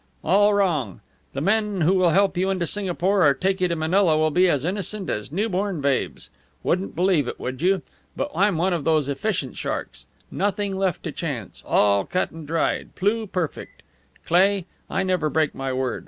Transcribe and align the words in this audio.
"All 0.23 0.51
wrong! 0.55 0.99
The 1.33 1.41
men 1.41 1.81
who 1.81 1.93
will 1.93 2.09
help 2.09 2.35
you 2.35 2.49
into 2.49 2.65
Singapore 2.65 3.23
or 3.23 3.35
take 3.35 3.61
you 3.61 3.67
to 3.67 3.75
Manila 3.75 4.17
will 4.17 4.31
be 4.31 4.49
as 4.49 4.65
innocent 4.65 5.11
as 5.11 5.31
newborn 5.31 5.79
babes. 5.79 6.31
Wouldn't 6.63 6.95
believe 6.95 7.27
it, 7.27 7.39
would 7.39 7.61
you, 7.61 7.83
but 8.15 8.31
I'm 8.33 8.57
one 8.57 8.73
of 8.73 8.83
those 8.83 9.07
efficiency 9.07 9.57
sharks. 9.57 10.07
Nothing 10.31 10.75
left 10.75 11.03
to 11.03 11.11
chance; 11.11 11.63
all 11.67 12.03
cut 12.05 12.31
and 12.31 12.47
dried; 12.47 12.95
pluperfect. 12.95 13.83
Cleigh, 14.25 14.65
I 14.89 15.03
never 15.03 15.29
break 15.29 15.53
my 15.53 15.71
word. 15.71 15.99